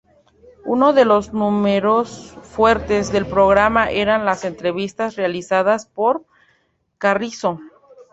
Uno 0.65 0.93
de 0.93 1.05
los 1.05 1.31
números 1.31 2.35
fuertes 2.41 3.11
del 3.11 3.27
programa 3.27 3.91
eran 3.91 4.25
las 4.25 4.45
entrevistas 4.45 5.15
realizadas 5.15 5.85
por 5.85 6.25
Carrizo. 6.97 7.59